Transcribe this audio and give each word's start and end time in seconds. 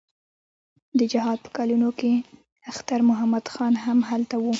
د 0.99 1.01
جهاد 1.11 1.37
په 1.45 1.49
کلونو 1.57 1.89
کې 1.99 2.13
اختر 2.71 2.99
محمد 3.09 3.45
خان 3.53 3.73
هم 3.83 3.99
هلته 4.09 4.35
و. 4.41 4.45